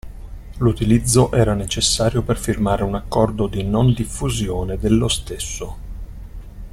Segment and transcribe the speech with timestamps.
[0.57, 5.77] L'utilizzo era necessario per firmare un accordo di non-diffusione dello stesso.